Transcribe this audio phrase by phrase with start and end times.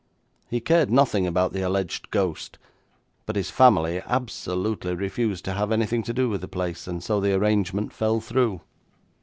[0.49, 2.57] He cared nothing about the alleged ghost,
[3.27, 7.19] but his family absolutely refused to have anything to do with the place, and so
[7.19, 8.61] the arrangement fell through.'